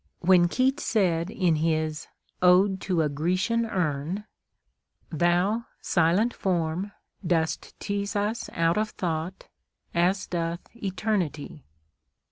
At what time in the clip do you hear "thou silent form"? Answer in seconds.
5.11-6.91